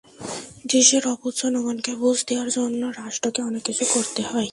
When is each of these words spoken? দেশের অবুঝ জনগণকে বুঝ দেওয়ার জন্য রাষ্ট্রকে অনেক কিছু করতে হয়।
দেশের 0.67 1.03
অবুঝ 1.07 1.33
জনগণকে 1.41 1.91
বুঝ 1.95 2.17
দেওয়ার 2.27 2.49
জন্য 2.49 2.81
রাষ্ট্রকে 2.97 3.39
অনেক 3.41 3.63
কিছু 3.63 3.85
করতে 3.93 4.21
হয়। 4.23 4.49